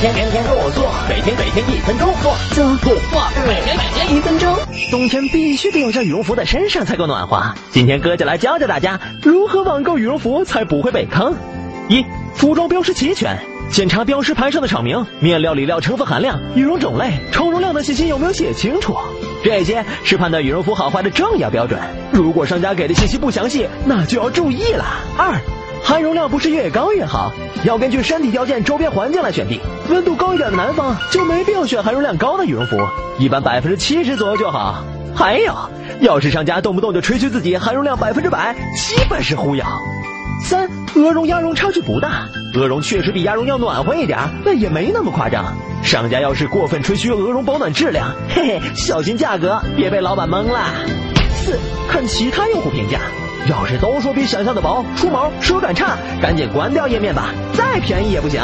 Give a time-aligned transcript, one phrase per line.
[0.00, 4.52] 天天天天做做，每天每天一分钟做做做做，每天每天一分钟。
[4.90, 7.40] 冬天必须得有件羽绒服在身上才够暖和。
[7.70, 11.32] 今天哥就来教教大家如何网购羽绒服才不会被坑。
[11.88, 12.04] 一、
[12.34, 13.38] 服装标识齐全，
[13.70, 18.96] 检查标识牌上的厂名、面料、里料、成分含量、羽绒种类、充绒量的信息有没有写清楚。
[19.44, 21.78] 这些是判断羽绒服好坏的重要标准。
[22.10, 24.84] 如果商家给的信息不详细，那就要注意了。
[25.16, 25.40] 二、
[25.84, 27.30] 含绒量不是越高越好，
[27.64, 29.60] 要根据身体条件、周边环境来选定。
[29.90, 32.78] 温度高一点的南方就没必要选含绒量高的羽绒服，
[33.18, 34.82] 一般百分之七十左右就好。
[35.14, 35.54] 还有，
[36.00, 39.62] 要是商家动不动就吹嘘自己含绒量百分之百，基本是忽悠。
[40.42, 45.54] 三，鹅绒鸭绒差距不大，鹅绒确实比鸭绒要暖和一点，但也没那么夸张。
[45.82, 50.60] 商家要是过分吹嘘鹅绒保暖质量，嘿嘿，小心价格，别被老板蒙了。
[51.34, 51.58] 四，
[51.90, 53.00] 看其他用户评价，
[53.48, 58.40] 要是都说比想象的薄、出毛、手感差，赶紧关掉页面吧，再便宜也不行。